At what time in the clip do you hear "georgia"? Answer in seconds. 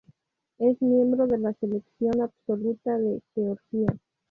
3.35-3.95